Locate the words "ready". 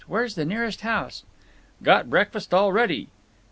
2.73-3.09